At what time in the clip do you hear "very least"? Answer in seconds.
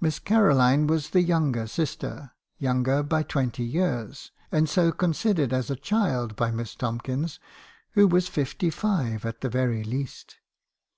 9.50-10.38